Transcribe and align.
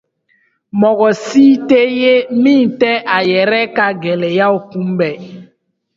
Mɔgɔ 0.79 1.07
si 1.25 1.43
tɛ 1.69 1.79
yen 1.99 2.25
min 2.41 2.63
tɛ 2.79 2.91
a 3.15 3.17
yɛrɛ 3.31 3.61
ka 3.75 3.85
gɛlɛyaw 4.01 4.55
kunbɛn. 4.69 5.15